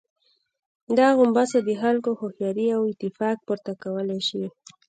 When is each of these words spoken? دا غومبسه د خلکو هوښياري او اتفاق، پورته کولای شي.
دا 0.97 1.07
غومبسه 1.17 1.57
د 1.67 1.69
خلکو 1.81 2.09
هوښياري 2.19 2.67
او 2.75 2.81
اتفاق، 2.91 3.37
پورته 3.47 3.71
کولای 3.83 4.21
شي. 4.27 4.43